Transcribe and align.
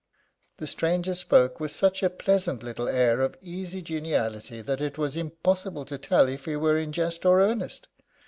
The 0.57 0.65
stranger 0.65 1.13
spoke 1.13 1.59
with 1.59 1.71
such 1.71 2.01
a 2.01 2.09
pleasant 2.09 2.63
little 2.63 2.87
air 2.89 3.21
of 3.21 3.35
easy 3.39 3.83
geniality 3.83 4.59
that 4.63 4.81
it 4.81 4.97
was 4.97 5.15
impossible 5.15 5.85
to 5.85 5.99
tell 5.99 6.27
if 6.27 6.45
he 6.45 6.55
were 6.55 6.75
in 6.79 6.91
jest 6.91 7.23
or 7.23 7.39
earnest. 7.39 7.87